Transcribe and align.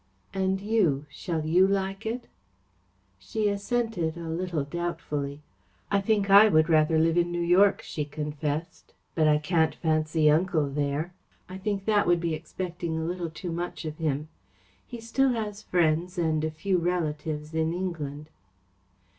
"And 0.33 0.59
you? 0.61 1.05
Shall 1.11 1.45
you 1.45 1.67
like 1.67 2.07
it?" 2.07 2.23
She 3.19 3.47
assented 3.49 4.17
a 4.17 4.29
little 4.29 4.63
doubtfully. 4.63 5.41
"I 5.91 6.01
think 6.01 6.27
I 6.27 6.49
would 6.49 6.69
rather 6.69 6.97
live 6.97 7.17
in 7.19 7.31
New 7.31 7.43
York," 7.43 7.83
she 7.83 8.03
confessed, 8.03 8.93
"but 9.13 9.27
I 9.27 9.37
can't 9.37 9.75
fancy 9.75 10.27
Uncle 10.27 10.67
there. 10.71 11.13
I 11.47 11.59
think 11.59 11.85
that 11.85 12.07
would 12.07 12.19
be 12.19 12.33
expecting 12.33 12.97
a 12.97 13.03
little 13.05 13.29
too 13.29 13.51
much 13.51 13.85
of 13.85 13.97
him. 13.99 14.29
He 14.87 14.99
still 14.99 15.33
has 15.33 15.61
friends 15.61 16.17
and 16.17 16.43
a 16.43 16.49
few 16.49 16.79
relatives 16.79 17.53
in 17.53 17.71
England." 17.71 18.31